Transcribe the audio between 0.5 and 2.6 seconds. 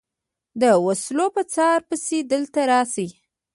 د وسلو په څار پسې دلته